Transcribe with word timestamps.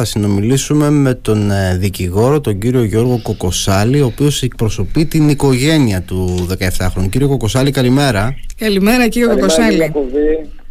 Θα 0.00 0.06
συνομιλήσουμε 0.06 0.90
με 0.90 1.14
τον 1.14 1.50
ε, 1.50 1.76
δικηγόρο, 1.76 2.40
τον 2.40 2.58
κύριο 2.58 2.82
Γιώργο 2.82 3.20
Κοκοσάλη, 3.22 4.00
ο 4.00 4.06
οποίος 4.06 4.42
εκπροσωπεί 4.42 5.06
την 5.06 5.28
οικογένεια 5.28 6.02
του 6.02 6.46
17χρονου. 6.50 7.08
Κύριο 7.10 7.28
Κοκοσάλη, 7.28 7.70
καλημέρα. 7.70 8.34
Καλημέρα 8.58 9.08
κύριε 9.08 9.28
Κοκοσάλη. 9.28 9.92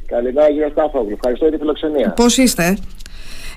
Καλημέρα 0.06 0.48
κύριε 0.48 0.70
Στάφογλου. 0.72 1.12
Ευχαριστώ 1.14 1.46
για 1.46 1.54
τη 1.54 1.60
φιλοξενία. 1.60 2.10
Πώς 2.16 2.38
είστε; 2.38 2.78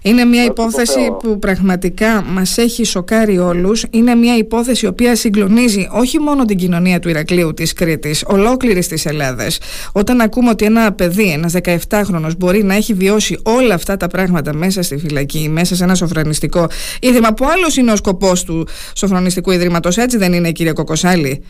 Είναι 0.03 0.25
μια 0.25 0.45
υπόθεση 0.45 1.11
που 1.23 1.39
πραγματικά 1.39 2.23
μας 2.23 2.59
έχει 2.59 2.85
σοκάρει 2.85 3.39
όλους. 3.39 3.85
Είναι 3.91 4.15
μια 4.15 4.37
υπόθεση 4.37 4.85
η 4.85 4.89
οποία 4.89 5.17
συγκλονίζει 5.17 5.89
όχι 5.93 6.19
μόνο 6.19 6.45
την 6.45 6.57
κοινωνία 6.57 6.99
του 6.99 7.09
Ηρακλείου 7.09 7.55
της 7.55 7.73
Κρήτης, 7.73 8.25
ολόκληρης 8.27 8.89
της 8.89 9.07
Ελλάδας. 9.07 9.59
Όταν 9.93 10.21
ακούμε 10.21 10.51
ότι 10.51 10.65
ένα 10.65 10.93
παιδί, 10.93 11.31
ένας 11.31 11.53
17χρονος 11.53 12.33
μπορεί 12.39 12.63
να 12.63 12.75
έχει 12.75 12.95
βιώσει 12.95 13.39
όλα 13.43 13.75
αυτά 13.75 13.97
τα 13.97 14.07
πράγματα 14.07 14.55
μέσα 14.55 14.83
στη 14.83 14.97
φυλακή, 14.99 15.49
μέσα 15.49 15.77
σε 15.77 15.85
ένα 15.85 15.95
σοφρονιστικό 15.95 16.67
ίδρυμα, 17.01 17.35
που 17.35 17.47
άλλος 17.49 17.77
είναι 17.77 17.93
ο 17.93 17.97
σκοπός 17.97 18.45
του 18.45 18.67
σοφρονιστικού 18.95 19.51
ίδρυματος, 19.51 19.97
έτσι 19.97 20.17
δεν 20.17 20.33
είναι 20.33 20.53
κύριε 20.53 20.73
Κοκοσάλη; 20.73 21.43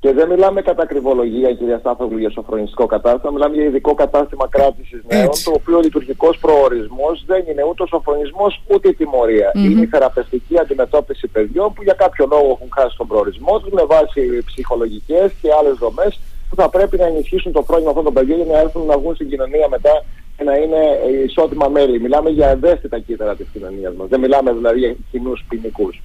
Και 0.00 0.12
δεν 0.12 0.28
μιλάμε 0.28 0.62
κατά 0.62 0.82
ακριβολογία, 0.82 1.54
κυρία 1.54 1.78
Στάθογλου, 1.78 2.18
για 2.18 2.30
σοφρονιστικό 2.30 2.86
κατάστημα. 2.86 3.32
Μιλάμε 3.32 3.54
για 3.54 3.64
ειδικό 3.64 3.94
κατάστημα 3.94 4.48
κράτησης 4.48 5.00
νέων, 5.10 5.30
το 5.44 5.52
οποίο 5.54 5.76
ο 5.76 5.80
λειτουργικός 5.80 6.38
προορισμός 6.38 7.24
δεν 7.26 7.44
είναι 7.48 7.62
ούτε 7.70 7.82
ο 7.82 7.86
σοφρονισμός 7.86 8.62
ούτε 8.72 8.88
η 8.88 8.94
τιμωρία. 8.94 9.50
Mm-hmm. 9.50 9.70
Είναι 9.70 9.80
η 9.80 9.86
θεραπευτική 9.86 10.58
αντιμετώπιση 10.58 11.26
παιδιών 11.28 11.72
που 11.72 11.82
για 11.82 11.94
κάποιο 11.94 12.26
λόγο 12.30 12.48
έχουν 12.50 12.68
χάσει 12.74 12.96
τον 12.96 13.06
προορισμό 13.06 13.60
τους 13.60 13.72
με 13.72 13.84
βάση 13.84 14.42
ψυχολογικές 14.44 15.32
και 15.42 15.48
άλλες 15.58 15.74
δομές 15.74 16.20
που 16.48 16.56
θα 16.56 16.68
πρέπει 16.68 16.96
να 16.96 17.06
ενισχύσουν 17.06 17.52
το 17.52 17.62
πρόβλημα 17.62 17.90
αυτών 17.90 18.04
των 18.04 18.14
παιδιών 18.14 18.42
για 18.42 18.52
να 18.54 18.58
έρθουν 18.60 18.86
να 18.86 18.98
βγουν 18.98 19.14
στην 19.14 19.28
κοινωνία 19.28 19.68
μετά 19.68 20.04
και 20.36 20.44
να 20.44 20.56
είναι 20.56 20.80
ισότιμα 21.24 21.68
μέλη. 21.68 22.00
Μιλάμε 22.00 22.30
για 22.30 22.48
ευαίσθητα 22.48 22.98
κύτταρα 22.98 23.34
της 23.34 23.46
κοινωνίας 23.52 23.94
μας. 23.94 24.08
Δεν 24.08 24.20
μιλάμε 24.20 24.52
δηλαδή 24.52 24.78
για 24.78 24.94
κοινούς 25.10 25.44
ποινικούς. 25.48 26.02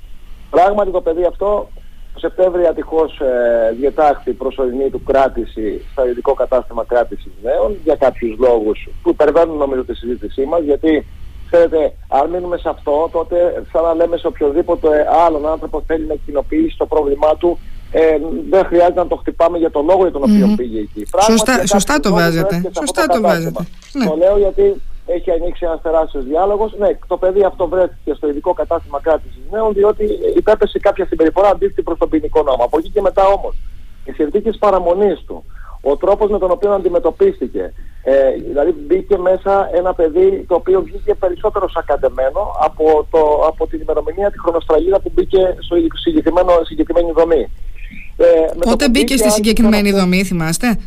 Πράγματι 0.50 0.92
το 0.92 1.02
παιδί 1.02 1.26
αυτό 1.26 1.70
το 2.14 2.20
Σεπτέμβριο 2.20 2.68
ατυχώς 2.70 3.20
ε, 3.20 3.76
διετάχθη 3.80 4.32
προσωρινή 4.32 4.90
του 4.90 5.04
κράτηση 5.04 5.86
στο 5.92 6.08
ειδικό 6.08 6.34
κατάστημα 6.34 6.84
κράτησης 6.88 7.32
νέων 7.44 7.78
για 7.84 7.96
κάποιους 7.96 8.38
λόγους 8.40 8.90
που 9.02 9.10
υπερβαίνουν 9.10 9.58
νομίζω 9.58 9.84
τη 9.84 9.96
συζήτησή 9.96 10.44
μας. 10.46 10.62
Γιατί 10.64 11.06
ξέρετε, 11.46 11.94
αν 12.08 12.30
μείνουμε 12.30 12.58
σε 12.58 12.70
αυτό, 12.70 13.10
τότε 13.12 13.64
σαν 13.72 13.84
να 13.84 13.94
λέμε 13.94 14.18
σε 14.18 14.28
οποιοδήποτε 14.28 15.08
άλλον 15.26 15.48
άνθρωπο 15.48 15.84
θέλει 15.88 16.06
να 16.06 16.16
κοινοποιήσει 16.26 16.78
το 16.78 16.86
πρόβλημά 16.86 17.36
του, 17.36 17.60
ε, 17.92 18.18
δεν 18.50 18.66
χρειάζεται 18.66 19.00
να 19.00 19.08
το 19.08 19.16
χτυπάμε 19.16 19.58
για 19.58 19.72
τον 19.72 19.86
λόγο 19.86 20.02
για 20.02 20.12
τον 20.12 20.24
οποίο 20.24 20.54
πήγε 20.58 20.80
εκεί. 20.80 21.08
Σωστά, 21.22 21.68
σωστά 21.68 22.00
το 22.00 22.12
βάζετε. 22.12 22.62
Σωστά 22.80 23.08
το 23.08 23.22
βάζετε. 23.22 23.68
Ναι. 23.92 24.06
Το 24.06 24.16
λέω 24.16 24.38
γιατί 24.38 24.82
έχει 25.06 25.32
ανοίξει 25.32 25.66
ένας 25.66 25.82
τεράστιος 25.82 26.24
διάλογος. 26.24 26.74
Ναι, 26.78 26.90
το 27.08 27.18
παιδί 27.18 27.44
αυτό 27.44 27.68
βρέθηκε 27.68 28.14
στο 28.14 28.28
ειδικό 28.30 28.54
κατάστημα 28.54 29.00
κράτησης 29.02 29.42
νέων, 29.52 29.74
διότι 29.74 30.04
υπέπεσε 30.36 30.80
κάποια 30.80 31.06
συμπεριφορά 31.06 31.50
αντίθετη 31.50 31.82
προς 31.82 31.98
τον 31.98 32.10
ποινικό 32.10 32.44
νόμο. 32.44 32.64
Από 32.64 32.78
εκεί 32.78 32.90
και 32.90 33.02
μετά 33.02 33.28
όμως, 33.28 33.56
οι 34.06 34.12
συνθήκε 34.12 34.52
παραμονής 34.60 35.24
του, 35.28 35.44
ο 35.82 35.98
τρόπος 35.98 36.30
με 36.30 36.40
τον 36.40 36.52
οποίο 36.52 36.72
αντιμετωπίστηκε, 36.72 37.74
ε, 38.04 38.14
δηλαδή 38.48 38.72
μπήκε 38.72 39.18
μέσα 39.18 39.70
ένα 39.74 39.94
παιδί 39.94 40.46
το 40.48 40.56
οποίο 40.56 40.82
βγήκε 40.82 41.14
περισσότερο 41.14 41.70
σακατεμένο 41.70 42.56
από, 42.60 43.08
το, 43.12 43.20
από 43.48 43.68
την 43.68 43.82
ημερομηνία, 43.82 44.32
τη 44.32 44.40
χρονοστραγίδα 44.40 45.00
που 45.00 45.12
μπήκε 45.14 45.56
στο 45.60 45.76
συγκεκριμένη 46.64 47.12
δομή. 47.12 47.52
Ε, 48.18 48.26
Πότε 48.60 48.90
μπήκε 48.90 49.18
στη 49.18 49.32
συγκεκριμένη 49.32 49.92
δομή, 49.92 50.24
θυμάστε; 50.24 50.80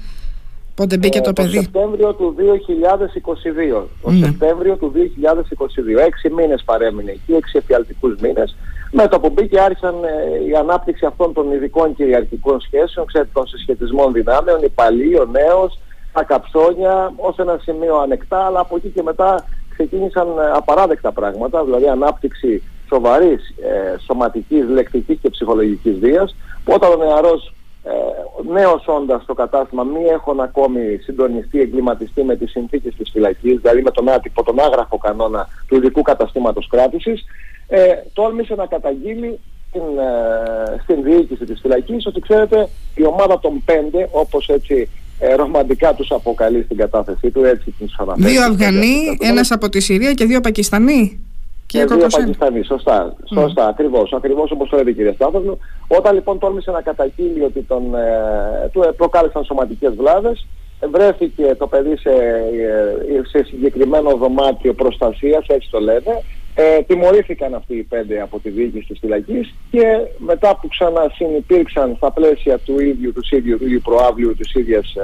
Πότε 0.76 0.96
μπήκε 0.98 1.20
το 1.20 1.32
παιδί; 1.32 1.56
Το 1.56 1.62
Σεπτέμβριο 1.62 2.14
του 2.14 2.34
2022. 2.38 3.84
Το 4.02 4.10
ναι. 4.10 4.26
Σεπτέμβριο 4.26 4.76
του 4.76 4.92
2022. 4.94 6.06
Έξι 6.06 6.30
μήνες 6.30 6.62
παρέμεινε 6.64 7.10
εκεί, 7.10 7.32
έξι 7.32 7.58
εφιαλτικούς 7.58 8.16
μήνες. 8.20 8.56
Με 8.92 9.08
το 9.08 9.20
που 9.20 9.30
μπήκε 9.30 9.60
άρχισαν 9.60 9.94
ε, 10.04 10.48
η 10.48 10.54
ανάπτυξη 10.54 11.06
αυτών 11.06 11.32
των 11.32 11.52
ειδικών 11.52 11.94
κυριαρχικών 11.94 12.60
σχέσεων, 12.60 13.06
ξέρετε, 13.06 13.30
των 13.32 13.46
συσχετισμών 13.46 14.12
δυνάμεων, 14.12 14.62
η 14.62 14.68
παλή, 14.68 15.18
ο 15.18 15.24
νέος, 15.24 15.78
τα 16.12 16.24
καψόνια, 16.24 17.12
ως 17.16 17.38
ένα 17.38 17.58
σημείο 17.62 17.96
ανεκτά, 17.96 18.38
αλλά 18.46 18.60
από 18.60 18.76
εκεί 18.76 18.88
και 18.88 19.02
μετά 19.02 19.44
ξεκίνησαν 19.68 20.26
ε, 20.26 20.50
απαράδεκτα 20.54 21.12
πράγματα, 21.12 21.64
δηλαδή 21.64 21.88
ανάπτυξη 21.88 22.62
σοβαρής 22.88 23.48
ε, 23.48 23.98
σωματικής, 24.06 24.68
λεκτικής 24.68 25.18
και 25.22 25.30
ψυχολογικής 25.30 25.98
βίας, 25.98 26.36
που 26.64 26.72
όταν 26.74 26.92
ο 26.92 27.04
νεαρός 27.04 27.52
ε, 27.88 28.52
νέος 28.52 28.84
όντας 28.86 29.22
στο 29.22 29.34
κατάστημα 29.34 29.82
μη 29.82 30.04
έχουν 30.04 30.40
ακόμη 30.40 30.98
συντονιστεί, 31.02 31.60
εγκληματιστεί 31.60 32.22
με 32.22 32.36
τις 32.36 32.50
συνθήκες 32.50 32.94
της 32.94 33.10
φυλακής, 33.12 33.58
δηλαδή 33.60 33.82
με 33.82 33.90
τον 33.90 34.08
άτυπο, 34.08 34.42
τον 34.42 34.60
άγραφο 34.60 34.98
κανόνα 34.98 35.48
του 35.66 35.76
ειδικού 35.76 36.02
καταστήματος 36.02 36.66
κράτησης, 36.70 37.24
ε, 37.68 37.80
τόλμησε 38.12 38.54
να 38.54 38.66
καταγγείλει 38.66 39.38
στην, 39.68 39.82
ε, 39.98 40.80
στην 40.82 41.02
διοίκηση 41.02 41.44
της 41.44 41.60
φυλακής 41.60 42.06
ότι 42.06 42.20
ξέρετε 42.20 42.68
η 42.94 43.04
ομάδα 43.04 43.38
των 43.38 43.62
πέντε, 43.64 44.08
όπως 44.12 44.48
έτσι 44.48 44.88
ε, 45.18 45.34
ρομαντικά 45.34 45.94
τους 45.94 46.10
αποκαλεί 46.10 46.62
στην 46.62 46.76
κατάθεσή 46.76 47.30
του, 47.30 47.44
έτσι 47.44 47.74
την 47.78 47.88
αναφέρει. 47.96 48.32
Δύο 48.32 48.44
Αφγανοί, 48.44 49.16
ένας 49.20 49.50
από 49.50 49.68
τη 49.68 49.80
Συρία 49.80 50.12
και 50.12 50.24
δύο 50.24 50.40
Πακιστανοί. 50.40 51.20
Και 51.66 51.84
δύο 51.84 52.06
Πακιστανοί, 52.06 52.64
σωστά, 52.64 53.16
σωστά, 53.34 53.66
mm. 53.66 53.70
ακριβώς, 53.70 54.12
ακριβώς 54.12 54.50
όπως 54.50 54.68
το 54.68 54.76
έδειξε 54.76 55.02
η 55.02 55.04
κυρία 55.04 55.30
Όταν 55.88 56.14
λοιπόν 56.14 56.38
τόλμησε 56.38 56.70
να 56.70 56.80
καταγγείλει 56.80 57.42
ότι 57.42 57.62
τον, 57.62 57.94
ε, 57.94 58.68
του 58.72 58.94
προκάλεσαν 58.96 59.44
σωματικές 59.44 59.94
βλάβες, 59.94 60.46
βρέθηκε 60.90 61.54
το 61.58 61.66
παιδί 61.66 61.96
σε, 61.96 62.10
ε, 62.10 63.20
σε 63.28 63.44
συγκεκριμένο 63.44 64.16
δωμάτιο 64.16 64.74
προστασίας, 64.74 65.46
έτσι 65.46 65.70
το 65.70 65.80
λένε, 65.80 66.22
ε, 66.54 66.82
τιμωρήθηκαν 66.82 67.54
αυτοί 67.54 67.76
οι 67.76 67.82
πέντε 67.82 68.20
από 68.20 68.38
τη 68.38 68.48
διοίκηση 68.48 68.86
της 68.86 68.98
φυλακής 68.98 69.54
και 69.70 69.84
μετά 70.18 70.56
που 70.56 70.68
ξανασυνυπήρξαν 70.68 71.94
στα 71.96 72.12
πλαίσια 72.12 72.58
του 72.58 72.80
ίδιου, 72.80 73.12
τους 73.12 73.30
ίδιου, 73.30 73.58
του 73.58 73.64
ίδιου 73.64 73.80
προάβλιου 73.84 74.34
της 74.36 74.54
ίδιας, 74.54 74.94
ε, 74.94 75.02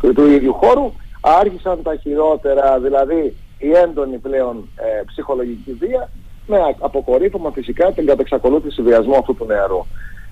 του, 0.00 0.12
του 0.12 0.26
ίδιου 0.26 0.52
χώρου 0.52 0.92
άρχισαν 1.20 1.82
τα 1.82 1.96
χειρότερα, 1.96 2.78
δηλαδή 2.78 3.34
η 3.58 3.70
έντονη 3.72 4.18
πλέον 4.18 4.68
ε, 4.76 5.02
ψυχολογική 5.06 5.72
βία 5.72 6.10
με 6.46 6.56
αποκορύφωμα 6.78 7.50
φυσικά 7.50 7.92
την 7.92 8.06
κατεξακολούθηση 8.06 8.82
βιασμού 8.82 9.16
αυτού 9.16 9.34
του 9.34 9.44
νεαρού. 9.44 9.84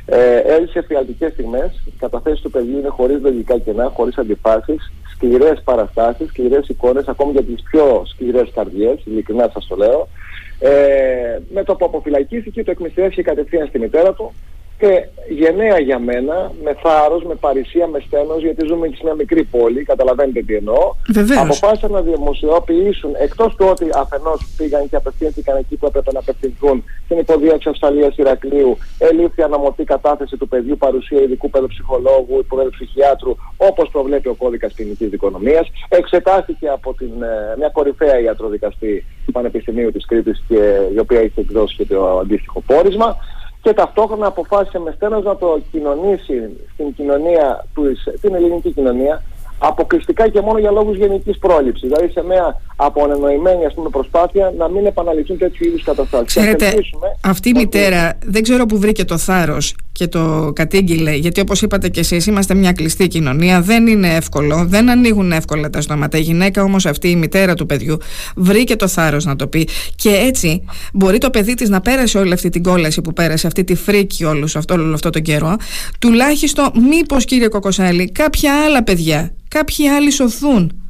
Ε, 0.06 0.36
έζησε 0.36 0.82
φιαλτικές 0.82 1.32
στιγμές, 1.32 1.82
η 1.86 1.92
καταθέση 1.98 2.42
του 2.42 2.50
παιδιού 2.50 2.78
είναι 2.78 2.88
χωρίς 2.88 3.20
λογικά 3.20 3.58
κενά, 3.58 3.92
χωρίς 3.94 4.18
αντιφάσεις, 4.18 4.92
σκληρές 5.14 5.62
παραστάσεις, 5.64 6.28
σκληρές 6.28 6.68
εικόνες, 6.68 7.08
ακόμη 7.08 7.32
για 7.32 7.42
τις 7.42 7.62
πιο 7.62 8.02
σκληρές 8.06 8.50
καρδιές, 8.54 9.04
ειλικρινά 9.04 9.50
σας 9.52 9.66
το 9.66 9.76
λέω. 9.76 10.08
Ε, 10.58 11.38
με 11.54 11.64
το 11.64 11.74
που 11.74 11.84
αποφυλακίστηκε 11.84 12.64
το 12.64 12.70
εκμυστηρεύτηκε 12.70 13.22
κατευθείαν 13.22 13.66
στη 13.66 13.78
μητέρα 13.78 14.12
του, 14.14 14.32
και 14.78 15.08
γενναία 15.28 15.78
για 15.78 15.98
μένα, 15.98 16.52
με 16.64 16.76
θάρρος, 16.82 17.24
με 17.24 17.34
παρησία, 17.34 17.86
με 17.86 18.02
στένος, 18.06 18.42
γιατί 18.42 18.66
ζούμε 18.66 18.86
σε 18.86 19.00
μια 19.02 19.14
μικρή 19.14 19.44
πόλη, 19.44 19.82
καταλαβαίνετε 19.82 20.42
τι 20.42 20.54
εννοώ. 20.54 20.94
Βεβαίως. 21.08 21.40
Αποφάσισαν 21.40 21.90
να 21.90 22.00
δημοσιοποιήσουν, 22.00 23.10
εκτός 23.18 23.54
του 23.54 23.66
ότι 23.70 23.86
αφενός 23.94 24.46
πήγαν 24.56 24.88
και 24.88 24.96
απευθύνθηκαν 24.96 25.56
εκεί 25.56 25.76
που 25.76 25.86
έπρεπε 25.86 26.12
να 26.12 26.18
απευθυνθούν, 26.18 26.84
στην 27.04 27.18
υποδία 27.18 27.56
της 27.56 27.66
Αυστραλίας 27.66 28.16
Ηρακλείου, 28.16 28.78
ελήφθη 28.98 29.42
αναμορφή 29.42 29.84
κατάθεση 29.84 30.36
του 30.36 30.48
παιδιού, 30.48 30.76
παρουσία 30.76 31.20
ειδικού 31.20 31.50
παιδοψυχολόγου, 31.50 32.44
παιδοψυχιάτρου, 32.48 33.36
όπως 33.56 33.88
προβλέπει 33.88 34.28
ο 34.28 34.34
κώδικας 34.34 34.72
ποινικής 34.72 35.08
δικονομίας. 35.08 35.70
Εξετάστηκε 35.88 36.68
από 36.68 36.94
την, 36.94 37.22
ε, 37.22 37.54
μια 37.58 37.68
κορυφαία 37.68 38.20
ιατροδικαστή 38.20 39.04
του 39.26 39.32
Πανεπιστημίου 39.32 39.92
της 39.92 40.06
Κρήτης, 40.06 40.44
η 40.94 40.98
οποία 40.98 41.22
είχε 41.22 41.40
εκδώσει 41.40 41.76
και 41.76 41.86
το 41.86 42.18
αντίστοιχο 42.18 42.60
πόρισμα 42.60 43.16
και 43.64 43.72
ταυτόχρονα 43.72 44.26
αποφάσισε 44.26 44.78
με 44.78 44.92
στένος 44.96 45.24
να 45.24 45.36
το 45.36 45.60
κοινωνήσει 45.70 46.34
στην 46.72 46.94
κοινωνία, 46.94 47.66
την 48.20 48.34
ελληνική 48.34 48.72
κοινωνία, 48.72 49.22
αποκλειστικά 49.58 50.28
και 50.28 50.40
μόνο 50.40 50.58
για 50.58 50.70
λόγους 50.70 50.96
γενικής 50.96 51.38
πρόληψης. 51.38 51.88
Δηλαδή 51.88 52.12
σε 52.12 52.24
μια 52.24 52.60
απονενοημένη 52.76 53.64
ας 53.66 53.74
πούμε, 53.74 53.88
προσπάθεια 53.88 54.52
να 54.58 54.68
μην 54.68 54.86
επαναληφθούν 54.86 55.38
τέτοιου 55.38 55.66
είδους 55.66 55.82
καταστάσεις. 55.82 56.26
Ξέρετε, 56.26 56.74
αυτή 57.20 57.48
η 57.48 57.52
μητέρα 57.54 58.18
δεν 58.24 58.42
ξέρω 58.42 58.66
που 58.66 58.78
βρήκε 58.78 59.04
το 59.04 59.18
θάρρος 59.18 59.76
και 59.94 60.08
το 60.08 60.52
κατήγγειλε, 60.54 61.14
γιατί 61.14 61.40
όπως 61.40 61.62
είπατε 61.62 61.88
και 61.88 62.00
εσείς 62.00 62.26
είμαστε 62.26 62.54
μια 62.54 62.72
κλειστή 62.72 63.08
κοινωνία, 63.08 63.60
δεν 63.60 63.86
είναι 63.86 64.14
εύκολο, 64.14 64.64
δεν 64.66 64.90
ανοίγουν 64.90 65.32
εύκολα 65.32 65.70
τα 65.70 65.80
στόματα. 65.80 66.18
Η 66.18 66.20
γυναίκα 66.20 66.62
όμως 66.62 66.86
αυτή, 66.86 67.08
η 67.08 67.16
μητέρα 67.16 67.54
του 67.54 67.66
παιδιού, 67.66 67.96
βρήκε 68.36 68.76
το 68.76 68.88
θάρρος 68.88 69.24
να 69.24 69.36
το 69.36 69.46
πει 69.46 69.68
και 69.96 70.10
έτσι 70.10 70.64
μπορεί 70.92 71.18
το 71.18 71.30
παιδί 71.30 71.54
της 71.54 71.68
να 71.68 71.80
πέρασε 71.80 72.18
όλη 72.18 72.32
αυτή 72.32 72.48
την 72.48 72.62
κόλαση 72.62 73.00
που 73.00 73.12
πέρασε, 73.12 73.46
αυτή 73.46 73.64
τη 73.64 73.74
φρίκη 73.74 74.24
όλους 74.24 74.56
αυτό, 74.56 74.74
όλο 74.74 74.94
αυτό 74.94 75.10
τον 75.10 75.22
καιρό, 75.22 75.56
τουλάχιστον 75.98 76.70
μήπως 76.88 77.24
κύριε 77.24 77.48
Κοκοσάλη 77.48 78.12
κάποια 78.12 78.64
άλλα 78.64 78.82
παιδιά 78.82 79.34
κάποιοι 79.48 79.88
άλλοι 79.88 80.10
σωθούν. 80.10 80.83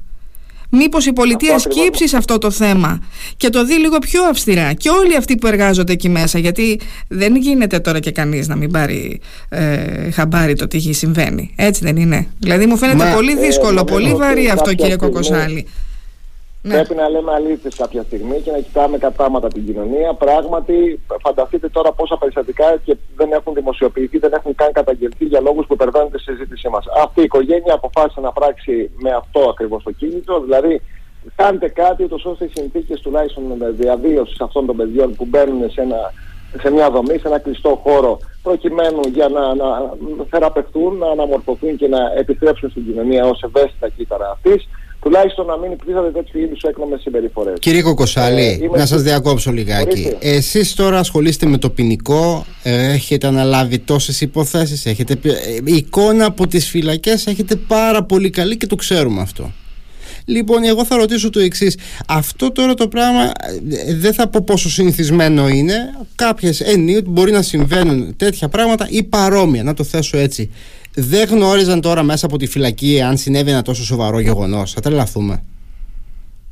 Μήπως 0.75 1.07
η 1.07 1.13
πολιτεία 1.13 1.59
σκύψει 1.59 2.09
σε 2.09 2.17
αυτό 2.17 2.39
το 2.39 2.51
θέμα 2.51 3.01
και 3.37 3.49
το 3.49 3.65
δει 3.65 3.75
λίγο 3.75 3.99
πιο 3.99 4.25
αυστηρά 4.25 4.73
και 4.73 4.89
όλοι 4.89 5.17
αυτοί 5.17 5.37
που 5.37 5.47
εργάζονται 5.47 5.93
εκεί 5.93 6.09
μέσα 6.09 6.39
γιατί 6.39 6.81
δεν 7.09 7.37
γίνεται 7.37 7.79
τώρα 7.79 8.01
και 8.01 8.11
κανείς 8.11 8.49
να 8.49 8.57
μην 8.57 8.71
πάρει 8.71 9.21
ε, 9.49 10.11
χαμπάρι 10.11 10.55
το 10.55 10.67
τι 10.69 10.93
συμβαίνει. 10.93 11.53
Έτσι 11.57 11.85
δεν 11.85 11.97
είναι. 11.97 12.27
Δηλαδή 12.39 12.67
μου 12.67 12.77
φαίνεται 12.77 13.13
πολύ 13.15 13.33
ε, 13.33 13.35
δύσκολο, 13.35 13.85
πολύ 13.85 14.15
βαρύ 14.15 14.49
αυτό 14.49 14.75
κύριε 14.75 14.97
Κοκοσάλη. 14.97 15.67
Ναι. 16.67 16.75
Πρέπει 16.75 16.95
να 16.95 17.09
λέμε 17.09 17.33
αλήθεια 17.33 17.71
κάποια 17.77 18.03
στιγμή 18.03 18.41
και 18.41 18.51
να 18.51 18.59
κοιτάμε 18.59 18.99
κατάματα 18.99 19.49
την 19.49 19.67
κοινωνία. 19.67 20.15
Πράγματι, 20.15 21.01
φανταστείτε 21.23 21.69
τώρα 21.69 21.93
πόσα 21.93 22.17
περιστατικά 22.17 22.77
και 22.85 22.97
δεν 23.17 23.33
έχουν 23.33 23.55
δημοσιοποιηθεί, 23.55 24.19
δεν 24.19 24.33
έχουν 24.33 24.55
καν 24.55 24.73
καταγγελθεί 24.73 25.25
για 25.25 25.41
λόγους 25.41 25.67
που 25.67 25.75
υπερβαίνουν 25.75 26.11
τη 26.11 26.21
συζήτησή 26.21 26.69
μας. 26.69 26.85
Αυτή 27.03 27.21
η 27.21 27.23
οικογένεια 27.23 27.75
αποφάσισε 27.75 28.21
να 28.21 28.33
πράξει 28.33 28.91
με 28.97 29.11
αυτό 29.11 29.41
ακριβώς 29.49 29.83
το 29.83 29.91
κίνητρο, 29.91 30.41
δηλαδή 30.41 30.83
κάντε 31.37 31.69
κάτι 31.69 32.09
ώστε 32.25 32.45
οι 32.45 32.51
συνθήκες 32.55 33.01
τουλάχιστον 33.01 33.45
διαβίωσης 33.71 34.41
αυτών 34.41 34.67
των 34.67 34.77
παιδιών 34.77 35.15
που 35.15 35.25
μπαίνουν 35.25 35.71
σε, 35.71 35.81
ένα, 35.81 36.13
σε 36.61 36.71
μια 36.71 36.91
δομή, 36.91 37.19
σε 37.19 37.29
ένα 37.29 37.39
κλειστό 37.39 37.81
χώρο, 37.83 38.19
προκειμένου 38.43 39.01
για 39.13 39.29
να, 39.29 39.55
να 39.55 39.67
θεραπευτούν, 40.31 40.97
να 40.97 41.07
αναμορφωθούν 41.07 41.77
και 41.77 41.89
να 41.89 42.13
επιστρέψουν 42.17 42.71
στην 42.71 42.85
κοινωνία 42.87 43.27
ως 43.27 43.43
ευαίσθητα 43.43 43.89
κύτταρα 43.89 44.31
αυτής, 44.31 44.69
τουλάχιστον 45.05 45.47
να 45.47 45.57
μην 45.59 45.73
υπήρχαν 45.73 46.13
τέτοιου 46.13 46.41
είδους 46.41 46.63
έκνομε 46.63 46.97
συμπεριφορές. 46.97 47.59
Κύριε 47.59 47.83
Κοκοσάλη, 47.83 48.71
ε, 48.75 48.79
να 48.79 48.87
σας 48.87 49.03
διακόψω 49.03 49.53
λιγάκι. 49.53 50.17
Εσείς 50.19 50.75
τώρα 50.75 50.99
ασχολείστε 50.99 51.47
με 51.47 51.59
το 51.59 51.71
ποινικό, 51.71 52.47
ε, 52.63 52.93
έχετε 52.93 53.27
αναλάβει 53.27 53.79
τόσες 53.79 54.21
υποθέσεις, 54.21 54.87
έχετε 54.87 55.13
ε, 55.23 55.31
εικόνα 55.65 56.25
από 56.25 56.47
τις 56.47 56.69
φυλακές, 56.69 57.27
έχετε 57.27 57.57
πάρα 57.57 58.05
πολύ 58.05 58.31
καλή 58.31 58.57
και 58.57 58.67
το 58.67 58.77
ξέρουμε 58.77 59.21
αυτό. 59.21 59.53
Λοιπόν, 60.25 60.65
εγώ 60.65 60.85
θα 60.85 60.97
ρωτήσω 60.97 61.31
το 61.31 61.41
εξής. 61.41 61.79
Αυτό 62.09 62.53
τώρα 62.53 62.75
το 62.75 62.89
πράγμα 62.89 63.23
ε, 63.87 63.95
δεν 63.95 64.13
θα 64.13 64.29
πω 64.29 64.43
πόσο 64.47 64.71
συνηθισμένο 64.71 65.49
είναι. 65.49 65.75
Κάποιες 66.15 66.61
εννοείται 66.61 67.09
μπορεί 67.11 67.33
να 67.33 67.43
συμβαίνουν 67.43 68.17
τέτοια 68.17 68.49
πράγματα 68.49 68.87
ή 68.91 69.03
παρόμοια, 69.03 69.63
να 69.63 69.75
το 69.75 69.85
θέσω 69.85 70.19
έτσι 70.19 70.51
δεν 70.95 71.29
γνώριζαν 71.29 71.81
τώρα 71.81 72.03
μέσα 72.03 72.27
από 72.27 72.39
τη 72.39 72.47
φυλακή 72.47 73.01
αν 73.01 73.17
συνέβη 73.17 73.51
ένα 73.51 73.63
τόσο 73.63 73.85
σοβαρό 73.85 74.21
γεγονός. 74.21 74.73
Θα 74.73 74.81
τρελαθούμε. 74.81 75.43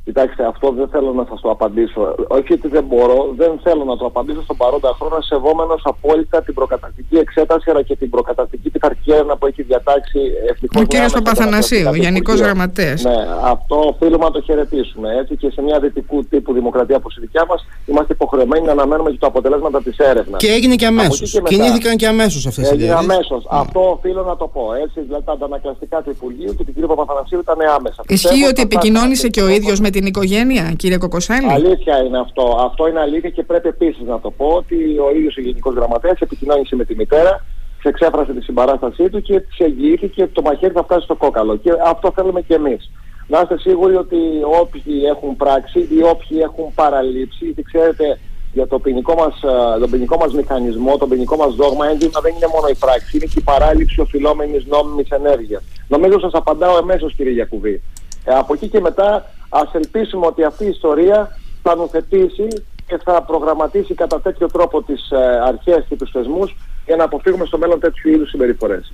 Κοιτάξτε, 0.05 0.45
αυτό 0.45 0.71
δεν 0.71 0.87
θέλω 0.87 1.13
να 1.13 1.25
σας 1.29 1.41
το 1.41 1.49
απαντήσω. 1.49 2.15
Όχι 2.27 2.53
ότι 2.53 2.67
δεν 2.67 2.83
μπορώ, 2.83 3.33
δεν 3.37 3.51
θέλω 3.63 3.83
να 3.83 3.97
το 3.97 4.05
απαντήσω 4.05 4.41
στον 4.41 4.57
παρόντα 4.57 4.95
χρόνο, 4.99 5.21
σεβόμενος 5.21 5.81
απόλυτα 5.85 6.41
την 6.41 6.53
προκατακτική 6.53 7.15
εξέταση 7.15 7.69
αλλά 7.69 7.81
και 7.81 7.95
την 7.95 8.09
προκατακτική 8.09 8.69
πειθαρχία 8.69 9.25
που 9.39 9.45
έχει 9.45 9.61
διατάξει 9.61 10.19
ευτυχώς. 10.49 10.81
Ο 10.81 10.85
κ. 10.85 11.11
Παπαθανασίου, 11.11 11.87
ο 11.89 11.95
Γενικός 11.95 12.39
Γραμματέας. 12.39 13.03
Ναι, 13.03 13.17
αυτό 13.43 13.75
οφείλουμε 13.79 14.23
να 14.23 14.31
το 14.31 14.41
χαιρετήσουμε. 14.41 15.09
Έτσι 15.19 15.35
και 15.35 15.49
σε 15.49 15.61
μια 15.61 15.79
δυτικού 15.79 16.25
τύπου 16.25 16.53
δημοκρατία 16.53 16.95
όπως 16.95 17.17
η 17.17 17.19
δικιά 17.19 17.45
μας, 17.49 17.65
είμαστε 17.85 18.13
υποχρεωμένοι 18.13 18.65
να 18.65 18.71
αναμένουμε 18.71 19.11
και 19.11 19.17
τα 19.19 19.27
αποτελέσματα 19.27 19.81
της 19.81 19.97
έρευνας. 19.97 20.39
Και 20.39 20.51
έγινε 20.51 20.75
και 20.75 20.85
αμέσως. 20.85 21.41
Κινήθηκαν 21.43 21.95
και 21.95 22.07
αμέσως 22.07 22.45
αυτές 22.45 22.69
οι 22.69 22.73
Έγινε 22.73 22.93
αμέσως. 22.93 23.43
Ναι. 23.43 23.59
Αυτό 23.59 23.79
οφείλω 23.89 24.23
να 24.23 24.35
το 24.35 24.47
πω. 24.47 24.73
Έτσι, 24.83 24.99
δηλαδή 25.01 25.23
τα 25.23 25.31
αντανακλαστικά 25.31 26.01
του 26.01 26.09
Υπουργείου 26.09 26.55
και 26.57 26.63
του 26.63 26.73
κ. 26.75 26.85
Παπαθανασίου 26.85 27.39
ήταν 27.39 27.57
άμεσα. 27.75 28.03
Ισχύει 28.07 28.45
ότι 28.45 28.61
επικοινώνησε 28.61 29.27
και 29.27 29.41
ο 29.41 29.47
ίδιος 29.47 29.79
με 29.79 29.89
την 29.93 30.05
οικογένεια, 30.05 30.73
κύριε 30.81 30.97
Κοκοσάλη. 30.97 31.51
Αλήθεια 31.51 31.95
είναι 32.05 32.19
αυτό. 32.19 32.45
Αυτό 32.67 32.87
είναι 32.87 32.99
αλήθεια 32.99 33.29
και 33.29 33.43
πρέπει 33.43 33.67
επίσης 33.67 34.03
να 34.07 34.19
το 34.19 34.29
πω 34.31 34.45
ότι 34.45 34.75
ο 35.05 35.07
ίδιος 35.15 35.37
ο 35.37 35.41
Γενικός 35.41 35.73
Γραμματέας 35.73 36.19
επικοινώνησε 36.19 36.75
με 36.75 36.85
τη 36.85 36.95
μητέρα, 36.95 37.45
εξέφρασε 37.83 38.33
τη 38.33 38.41
συμπαράστασή 38.41 39.09
του 39.09 39.21
και 39.21 39.39
της 39.39 39.59
εγγυήθηκε 39.59 40.21
ότι 40.23 40.31
το 40.31 40.41
μαχαίρι 40.41 40.73
θα 40.73 40.83
φτάσει 40.83 41.03
στο 41.03 41.15
κόκαλο. 41.15 41.55
Και 41.55 41.71
αυτό 41.85 42.11
θέλουμε 42.15 42.41
και 42.41 42.53
εμείς. 42.53 42.91
Να 43.27 43.39
είστε 43.41 43.57
σίγουροι 43.59 43.95
ότι 43.95 44.17
όποιοι 44.61 44.95
έχουν 45.13 45.35
πράξει 45.35 45.79
ή 45.79 46.03
όποιοι 46.13 46.37
έχουν 46.47 46.73
παραλείψει, 46.73 47.45
γιατί 47.45 47.61
ξέρετε 47.61 48.19
για 48.53 48.67
το 48.67 48.79
ποινικό 48.79 49.13
μας, 49.13 49.35
ε, 49.43 49.79
τον 49.79 49.89
ποινικό 49.89 50.17
μας 50.17 50.33
μηχανισμό, 50.33 50.97
τον 50.97 51.09
ποινικό 51.09 51.35
μας 51.35 51.55
δόγμα, 51.55 51.87
έντοιμα 51.87 52.19
δεν 52.21 52.33
είναι 52.35 52.49
μόνο 52.53 52.67
η 52.67 52.75
πράξη, 52.75 53.17
είναι 53.17 53.25
και 53.25 53.39
η 53.39 53.41
παράληψη 53.41 54.01
οφειλόμενης 54.01 54.65
νόμιμης 54.65 55.09
ενέργειας. 55.09 55.63
Νομίζω 55.87 56.19
σας 56.19 56.33
απαντάω 56.33 56.77
εμέσως 56.77 57.15
κύριε 57.15 57.31
Γιακουβή. 57.31 57.81
Ε, 58.23 58.33
από 58.33 58.53
εκεί 58.53 58.67
και 58.67 58.79
μετά 58.79 59.25
ας 59.49 59.73
ελπίσουμε 59.73 60.25
ότι 60.25 60.43
αυτή 60.43 60.65
η 60.65 60.69
ιστορία 60.69 61.37
θα 61.63 61.75
νουθετήσει 61.75 62.47
και 62.87 62.99
θα 63.03 63.21
προγραμματίσει 63.21 63.93
κατά 63.93 64.21
τέτοιο 64.21 64.47
τρόπο 64.47 64.81
τις 64.83 65.09
ε, 65.11 65.17
αρχές 65.47 65.85
και 65.89 65.95
τους 65.95 66.11
θεσμούς 66.11 66.55
για 66.85 66.95
να 66.95 67.03
αποφύγουμε 67.03 67.45
στο 67.45 67.57
μέλλον 67.57 67.79
τέτοιου 67.79 68.11
είδους 68.11 68.29
συμπεριφορές. 68.29 68.93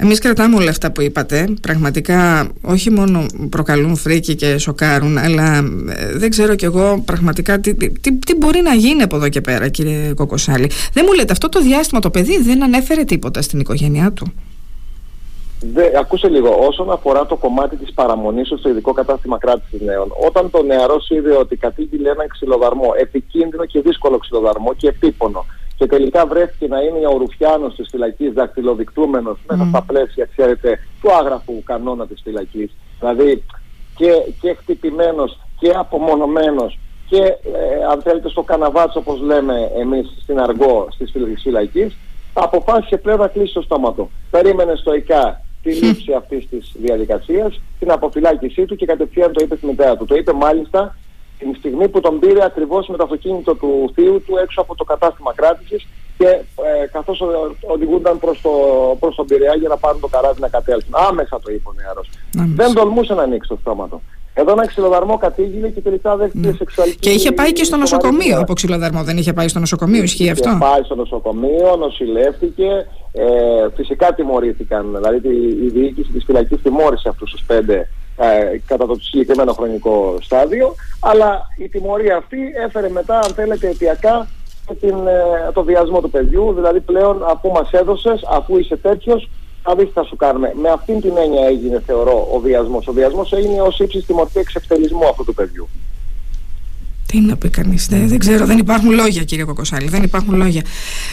Εμείς 0.00 0.18
κρατάμε 0.18 0.56
όλα 0.56 0.70
αυτά 0.70 0.92
που 0.92 1.00
είπατε. 1.00 1.48
Πραγματικά 1.62 2.48
όχι 2.62 2.90
μόνο 2.90 3.26
προκαλούν 3.50 3.96
φρίκη 3.96 4.34
και 4.34 4.58
σοκάρουν, 4.58 5.18
αλλά 5.18 5.56
ε, 5.88 6.16
δεν 6.18 6.30
ξέρω 6.30 6.54
κι 6.54 6.64
εγώ 6.64 7.02
πραγματικά 7.04 7.60
τι, 7.60 7.74
τι, 7.74 8.18
τι, 8.18 8.34
μπορεί 8.36 8.60
να 8.60 8.74
γίνει 8.74 9.02
από 9.02 9.16
εδώ 9.16 9.28
και 9.28 9.40
πέρα, 9.40 9.68
κύριε 9.68 10.12
Κοκοσάλη. 10.12 10.70
Δεν 10.92 11.04
μου 11.06 11.14
λέτε, 11.14 11.32
αυτό 11.32 11.48
το 11.48 11.60
διάστημα 11.60 12.00
το 12.00 12.10
παιδί 12.10 12.42
δεν 12.42 12.62
ανέφερε 12.62 13.04
τίποτα 13.04 13.42
στην 13.42 13.60
οικογένειά 13.60 14.12
του. 14.12 14.32
Δε, 15.60 15.98
ακούσε 15.98 16.28
λίγο, 16.28 16.66
όσον 16.66 16.90
αφορά 16.90 17.26
το 17.26 17.36
κομμάτι 17.36 17.76
της 17.76 17.92
παραμονής 17.92 18.52
στο 18.58 18.68
ειδικό 18.68 18.92
κατάστημα 18.92 19.38
κράτησης 19.38 19.80
νέων, 19.80 20.12
όταν 20.26 20.50
το 20.50 20.62
νεαρό 20.62 20.96
είδε 21.08 21.36
ότι 21.36 21.56
κατήγγειλε 21.56 22.10
έναν 22.10 22.28
ξυλοδαρμό, 22.28 22.92
επικίνδυνο 22.96 23.64
και 23.64 23.80
δύσκολο 23.80 24.18
ξυλοδαρμό 24.18 24.74
και 24.74 24.88
επίπονο, 24.88 25.44
και 25.76 25.86
τελικά 25.86 26.26
βρέθηκε 26.26 26.66
να 26.66 26.80
είναι 26.80 27.06
ο 27.06 27.16
Ρουφιάνος 27.18 27.74
της 27.74 27.88
φυλακής 27.90 28.32
δακτυλοδεικτούμενος 28.32 29.38
mm. 29.38 29.44
μέσα 29.46 29.68
στα 29.68 29.82
πλαίσια, 29.82 30.28
ξέρετε, 30.36 30.78
του 31.00 31.12
άγραφου 31.12 31.62
κανόνα 31.64 32.06
της 32.06 32.20
φυλακής. 32.24 32.76
Δηλαδή 32.98 33.44
και, 33.96 34.12
και 34.40 34.54
χτυπημένος 34.54 35.38
και 35.58 35.70
απομονωμένος 35.76 36.78
και 37.08 37.22
ε, 37.22 37.84
αν 37.90 38.02
θέλετε 38.02 38.28
στο 38.28 38.42
καναβάτσο 38.42 38.98
όπως 38.98 39.20
λέμε 39.20 39.70
εμείς 39.78 40.14
στην 40.22 40.40
αργό 40.40 40.88
της 40.98 41.12
φυλακής 41.42 41.96
αποφάσισε 42.32 42.96
πλέον 42.96 43.18
να 43.18 43.28
κλείσει 43.28 43.54
το 43.54 43.62
στόμα 43.62 43.92
του. 43.92 44.10
Περίμενε 44.30 44.72
ΙΚΑ 44.96 45.42
τη 45.62 45.70
λήψη 45.70 46.12
αυτής 46.12 46.48
της 46.48 46.72
διαδικασίας, 46.78 47.60
την 47.78 47.90
αποφυλάκησή 47.90 48.64
του 48.64 48.76
και 48.76 48.86
κατευθείαν 48.86 49.32
το 49.32 49.44
είπε 49.44 49.56
στη 49.56 49.66
μητέρα 49.66 49.96
του. 49.96 50.04
Το 50.04 50.14
είπε 50.14 50.32
μάλιστα 50.32 50.96
την 51.38 51.54
στιγμή 51.58 51.88
που 51.88 52.00
τον 52.00 52.18
πήρε 52.18 52.44
ακριβώς 52.44 52.88
με 52.88 52.96
το 52.96 53.02
αυτοκίνητο 53.02 53.54
του 53.54 53.90
θείου 53.94 54.22
του 54.26 54.36
έξω 54.36 54.60
από 54.60 54.74
το 54.74 54.84
κατάστημα 54.84 55.32
κράτησης 55.34 55.86
και 56.18 56.26
ε, 56.26 56.86
καθώς 56.92 57.22
οδηγούνταν 57.60 58.18
προς, 58.18 58.40
το, 58.40 58.50
προς 59.00 59.14
τον 59.14 59.26
Πειραιά 59.26 59.54
για 59.54 59.68
να 59.68 59.76
πάρουν 59.76 60.00
το 60.00 60.06
καράβι 60.06 60.40
να 60.40 60.48
κατέλθουν. 60.48 60.94
Άμεσα 61.08 61.40
το 61.40 61.52
είπε 61.52 61.68
ο 61.68 61.72
νεαρός. 61.72 62.10
Δεν 62.54 62.74
τολμούσε 62.74 63.14
να 63.14 63.22
ανοίξει 63.22 63.48
το 63.48 63.56
στόμα 63.60 63.88
του. 63.88 64.02
Εδώ 64.40 64.52
ένα 64.52 64.66
ξυλοδαρμό 64.66 65.16
κατήγγειλε 65.16 65.68
και 65.68 65.80
τελικά 65.80 66.16
δέχτηκε 66.16 66.48
ναι. 66.48 66.54
σεξουαλική. 66.56 66.98
Και 66.98 67.10
είχε 67.10 67.32
πάει 67.32 67.52
και 67.52 67.64
στο 67.64 67.76
νοσοκομείο 67.76 68.38
από 68.40 68.52
ξυλοδαρμό, 68.52 69.02
δεν 69.02 69.16
είχε 69.16 69.32
πάει 69.32 69.48
στο 69.48 69.58
νοσοκομείο, 69.58 70.02
ισχύει 70.02 70.30
αυτό; 70.30 70.48
Είχε 70.48 70.58
πάει 70.58 70.82
στο 70.82 70.94
νοσοκομείο, 70.94 71.76
νοσηλεύτηκε. 71.78 72.86
Ε, 73.12 73.24
φυσικά 73.76 74.14
τιμωρήθηκαν. 74.14 74.96
Δηλαδή 74.96 75.28
η 75.64 75.68
διοίκηση 75.68 76.10
της 76.12 76.24
φυλακής 76.24 76.62
τιμώρησε 76.62 77.08
αυτούς 77.08 77.30
τους 77.30 77.42
πέντε 77.46 77.88
ε, 78.16 78.58
κατά 78.66 78.86
το 78.86 78.96
συγκεκριμένο 79.00 79.52
χρονικό 79.52 80.18
στάδιο, 80.20 80.74
αλλά 81.00 81.40
η 81.58 81.68
τιμωρία 81.68 82.16
αυτή 82.16 82.38
έφερε 82.66 82.88
μετά, 82.88 83.18
αν 83.18 83.32
θέλετε, 83.34 83.68
αιτιακά 83.68 84.28
την, 84.80 84.94
ε, 85.06 85.52
το 85.52 85.64
βιασμό 85.64 86.00
του 86.00 86.10
παιδιού, 86.10 86.52
δηλαδή 86.52 86.80
πλέον 86.80 87.24
αφού 87.28 87.50
μας 87.50 87.70
έδωσες, 87.72 88.20
αφού 88.30 88.58
είσαι 88.58 88.76
τέτοιος, 88.76 89.30
θα 89.62 89.74
δεις 89.74 89.86
τι 89.86 89.92
θα 89.92 90.04
σου 90.04 90.16
κάνουμε. 90.16 90.52
Με 90.54 90.70
αυτήν 90.70 91.00
την 91.00 91.16
έννοια 91.16 91.46
έγινε, 91.46 91.80
θεωρώ, 91.86 92.28
ο 92.32 92.38
βιασμός. 92.38 92.86
Ο 92.86 92.92
βιασμός 92.92 93.32
έγινε 93.32 93.62
ως 93.62 93.78
ύψιστη 93.78 94.14
μορφή 94.14 94.38
εξευτελισμού 94.38 95.08
αυτού 95.08 95.24
του 95.24 95.34
παιδιού. 95.34 95.68
Τι 97.12 97.20
να 97.20 97.36
πει 97.36 97.48
κανείς, 97.48 97.86
δεν, 97.86 98.08
δεν 98.08 98.18
ξέρω, 98.18 98.46
δεν 98.46 98.58
υπάρχουν 98.58 98.90
λόγια, 98.90 99.22
κύριε 99.22 99.44
Κοκοσάλη. 99.44 99.88
Δεν 99.88 100.02
υπάρχουν 100.02 100.36
λόγια. 100.36 100.62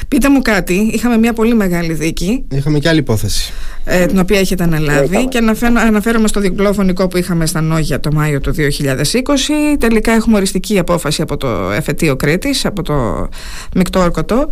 Πείτε 0.08 0.30
μου 0.30 0.42
κάτι, 0.42 0.74
είχαμε 0.74 1.18
μια 1.18 1.34
πολύ 1.34 1.54
μεγάλη 1.56 1.94
δίκη. 1.94 2.46
Είχαμε 2.52 2.80
και 2.80 2.90
άλλη 2.90 3.00
υπόθεση. 3.00 3.54
Ε, 3.86 4.06
την 4.06 4.20
οποία 4.20 4.40
έχετε 4.40 4.64
αναλάβει 4.64 5.28
και 5.28 5.38
αναφέρω, 5.38 5.74
αναφέρομαι 5.78 6.28
στο 6.28 6.40
διπλό 6.40 6.76
που 7.10 7.18
είχαμε 7.18 7.46
στα 7.46 7.62
Νόγια 7.62 8.00
το 8.00 8.12
Μάιο 8.14 8.42
του 8.42 8.54
2020. 8.54 9.78
Τελικά 9.80 10.12
έχουμε 10.12 10.38
οριστική 10.38 10.80
απόφαση 10.80 11.22
από 11.22 11.38
το 11.38 11.48
εφετείο 11.48 12.16
Κρήτης, 12.16 12.66
από 12.66 12.82
το 12.82 13.28
μεικτό 13.76 14.00
ορκωτό. 14.00 14.48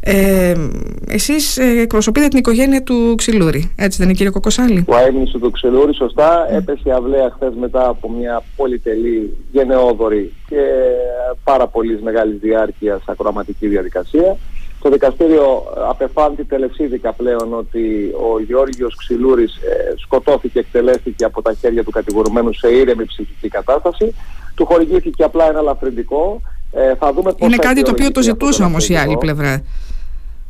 Ε, 0.00 0.54
Εσείς 1.08 1.56
ε, 1.56 1.80
εκπροσωπείτε 1.80 2.28
την 2.28 2.38
οικογένεια 2.38 2.82
του 2.82 3.14
Ξυλούρη, 3.16 3.72
έτσι 3.76 3.98
δεν 3.98 4.06
είναι, 4.06 4.16
κύριε 4.16 4.32
Κοκοσάλη; 4.32 4.84
Ο 4.88 4.96
έμνησε 5.08 5.38
του 5.38 5.50
Ξυλούρη, 5.50 5.94
σωστά, 5.94 6.46
έπεσε 6.50 6.90
αυλαία 6.90 7.30
χθες 7.34 7.52
μετά 7.60 7.88
από 7.88 8.10
μια 8.10 8.42
πολυτελή 8.56 9.36
γενναιόδορη 9.52 10.32
και 10.48 10.62
πάρα 11.44 11.66
πολύ 11.66 12.02
μεγάλης 12.02 12.38
διάρκειας 12.40 13.02
ακροαματική 13.06 13.66
διαδικασία. 13.66 14.36
Το 14.82 14.90
δικαστήριο 14.90 15.64
απεφάνθη 15.88 16.44
τελεσίδικα 16.44 17.12
πλέον 17.12 17.54
ότι 17.54 18.12
ο 18.34 18.40
Γιώργος 18.40 18.96
Ξυλούρης 18.96 19.56
ε, 19.56 19.94
σκοτώθηκε 19.96 20.48
και 20.48 20.58
εκτελέστηκε 20.58 21.24
από 21.24 21.42
τα 21.42 21.52
χέρια 21.52 21.84
του 21.84 21.90
κατηγορουμένου 21.90 22.52
σε 22.52 22.68
ήρεμη 22.68 23.04
ψυχική 23.04 23.48
κατάσταση. 23.48 24.14
Του 24.54 24.66
χορηγήθηκε 24.66 25.24
απλά 25.24 25.48
ένα 25.48 25.60
λαφρυντικό. 25.60 26.40
Ε, 26.72 26.94
θα 26.94 27.12
δούμε 27.12 27.34
Είναι 27.36 27.56
κάτι 27.56 27.82
το 27.82 27.90
οποίο 27.90 28.10
το 28.10 28.22
ζητούσε 28.22 28.62
όμως 28.62 28.88
η 28.88 28.94
άλλη 28.94 29.16
πλευρά. 29.16 29.62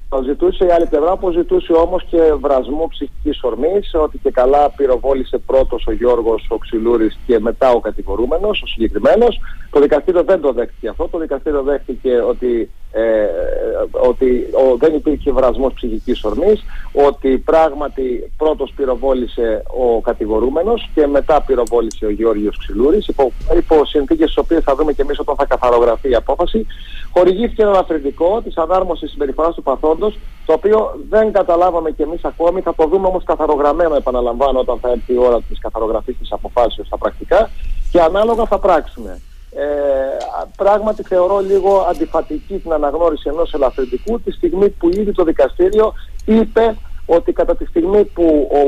Το 0.08 0.22
ζητούσε 0.22 0.64
η 0.64 0.70
άλλη 0.70 0.86
πλευρά, 0.86 1.16
που 1.16 1.30
ζητούσε 1.30 1.72
όμως 1.72 2.04
και 2.04 2.32
βρασμό 2.40 2.86
ψυχικής 2.88 3.42
ορμής, 3.42 3.90
ότι 3.94 4.18
και 4.18 4.30
καλά 4.30 4.70
πυροβόλησε 4.70 5.38
πρώτος 5.38 5.86
ο 5.86 5.92
Γιώργος 5.92 6.46
ο 6.48 6.58
Ξυλούρης 6.58 7.18
και 7.26 7.40
μετά 7.40 7.70
ο 7.70 7.80
κατηγορούμενος, 7.80 8.62
ο 8.62 8.66
συγκεκριμένος. 8.66 9.40
Το 9.70 9.80
δικαστήριο 9.80 10.22
δεν 10.22 10.40
το 10.40 10.52
δέχτηκε 10.52 10.88
αυτό. 10.88 11.08
Το 11.08 11.18
δικαστήριο 11.18 11.62
δέχτηκε 11.62 12.20
ότι 12.20 12.70
ε, 12.92 13.26
ότι 14.09 14.49
ο, 14.52 14.76
δεν 14.76 14.95
υπήρχε 14.95 15.33
βρασμός 15.33 15.73
ψυχικής 15.73 16.25
ορμής, 16.25 16.64
ότι 16.92 17.38
πράγματι 17.38 18.33
πρώτος 18.37 18.73
πυροβόλησε 18.76 19.62
ο 19.66 20.00
κατηγορούμενος 20.00 20.90
και 20.95 21.07
μετά 21.07 21.42
πυροβόλησε 21.42 22.07
ο 22.07 22.11
Γεώργιος 22.11 22.59
Ξυλούρης, 22.59 23.09
υπό, 23.09 23.33
υπό 23.57 23.85
συνθήκες 23.85 24.26
τις 24.26 24.37
οποίες 24.37 24.62
θα 24.64 24.75
δούμε 24.75 24.92
και 24.92 25.02
εμείς 25.02 25.18
όταν 25.18 25.37
θα 25.37 25.47
καθαρογραφεί 25.47 26.11
η 26.11 26.14
απόφαση. 26.14 26.66
Χορηγήθηκε 27.12 27.62
ένα 27.62 27.78
αφρεντικό 27.78 28.40
της 28.45 28.57
ανάρμοσης 28.57 29.11
συμπεριφοράς 29.11 29.54
του 29.54 29.62
παθόντος, 29.62 30.18
το 30.47 30.52
οποίο 30.52 31.00
δεν 31.09 31.33
καταλάβαμε 31.33 31.90
και 31.90 32.02
εμείς 32.02 32.25
ακόμη, 32.25 32.61
θα 32.61 32.75
το 32.75 32.87
δούμε 32.87 33.07
όμως 33.07 33.25
καθαρογραμμένο 33.25 33.95
επαναλαμβάνω 33.95 34.59
όταν 34.61 34.78
θα 34.78 34.90
έρθει 34.90 35.12
η 35.12 35.18
ώρα 35.18 35.40
της 35.49 35.59
καθαρογραφής 35.59 36.18
της 36.18 36.33
αποφάσεως 36.33 36.87
στα 36.87 36.99
πρακτικά 36.99 37.50
και 37.90 38.00
ανάλογα 38.00 38.47
θα 38.47 38.59
πράξουμε. 38.59 39.21
Ε, 39.60 40.16
πράγματι 40.56 41.02
θεωρώ 41.02 41.38
λίγο 41.38 41.86
αντιφατική 41.90 42.58
την 42.58 42.72
αναγνώριση 42.72 43.28
ενός 43.28 43.52
ελαφρυντικού 43.54 44.20
τη 44.20 44.30
στιγμή 44.30 44.68
που 44.68 44.88
ήδη 44.88 45.12
το 45.12 45.24
δικαστήριο 45.24 45.92
είπε 46.24 46.76
ότι 47.06 47.32
κατά 47.32 47.56
τη 47.56 47.64
στιγμή 47.64 48.04
που 48.04 48.48
ο 48.52 48.62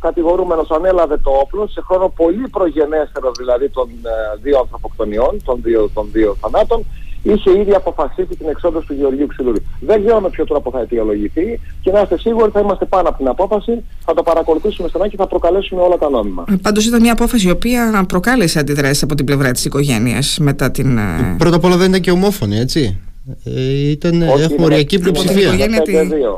κατηγορούμενος 0.00 0.70
ανέλαβε 0.70 1.16
το 1.16 1.30
όπλο 1.30 1.66
σε 1.66 1.80
χρόνο 1.80 2.08
πολύ 2.08 2.48
προγενέστερο 2.48 3.30
δηλαδή 3.38 3.68
των 3.68 3.88
ε, 3.88 4.36
δύο 4.42 4.58
ανθρωποκτονιών, 4.58 5.42
των 5.44 5.60
δύο, 5.62 5.90
των 5.94 6.08
δύο 6.12 6.36
θανάτων 6.40 6.84
είχε 7.32 7.50
ήδη 7.60 7.72
αποφασίσει 7.74 8.34
την 8.38 8.48
εξόδωση 8.48 8.86
του 8.86 8.94
Γεωργίου 8.94 9.26
Ξυλούρη. 9.26 9.60
Δεν 9.80 10.04
ξέρω 10.04 10.20
με 10.20 10.28
ποιο 10.30 10.44
τρόπο 10.44 10.70
θα 10.70 10.80
αιτιολογηθεί 10.80 11.60
και 11.80 11.90
να 11.90 12.00
είστε 12.00 12.18
σίγουροι 12.18 12.50
θα 12.50 12.60
είμαστε 12.60 12.84
πάνω 12.84 13.08
από 13.08 13.18
την 13.18 13.28
απόφαση, 13.28 13.82
θα 14.04 14.14
το 14.14 14.22
παρακολουθήσουμε 14.22 14.88
στενά 14.88 15.08
και 15.08 15.16
θα 15.16 15.26
προκαλέσουμε 15.26 15.80
όλα 15.80 15.98
τα 15.98 16.10
νόμιμα. 16.10 16.44
Ε, 16.48 16.54
Πάντως 16.62 16.86
ήταν 16.86 17.00
μια 17.00 17.12
απόφαση 17.12 17.46
η 17.46 17.50
οποία 17.50 18.04
προκάλεσε 18.08 18.58
αντιδράσεις 18.58 19.02
από 19.02 19.14
την 19.14 19.24
πλευρά 19.24 19.50
της 19.50 19.64
οικογένειας 19.64 20.38
μετά 20.40 20.70
την. 20.70 20.98
Ε, 20.98 21.34
Πρώτα 21.38 21.56
απ' 21.56 21.64
όλα 21.64 21.76
δεν 21.76 21.88
ήταν 21.88 22.00
και 22.00 22.10
ομόφωνη, 22.10 22.58
έτσι. 22.58 22.98
Ε, 23.44 23.90
ήταν, 23.90 24.22
Όχι, 24.22 24.42
έχουμε 24.42 24.64
οριακή 24.64 24.98
πλειοψηφία. 24.98 25.50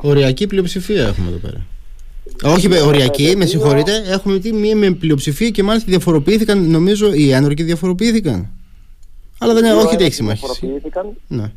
Οριακή 0.00 0.47
πλειοψηφία 0.47 1.02
έχουμε 1.02 1.28
εδώ 1.28 1.38
πέρα. 1.38 1.66
Όχι, 2.43 2.69
οριακή, 2.87 3.35
με 3.37 3.47
συγχωρείτε. 3.47 3.93
Έχουμε 4.07 4.40
μία 4.52 4.76
με 4.76 4.90
πλειοψηφία 4.90 5.49
και 5.49 5.62
μάλιστα 5.62 5.90
διαφοροποιήθηκαν, 5.90 6.71
νομίζω 6.71 7.12
οι 7.12 7.35
άνορκοι 7.35 7.62
διαφοροποιήθηκαν. 7.62 8.50
Αλλά 9.38 9.55
δεν 9.55 9.64
είναι, 9.64 9.75
όχι 9.75 9.95
ότι 9.95 10.05
έχει 10.05 10.14
σημασία. 10.14 10.49
Ναι. 11.28 11.52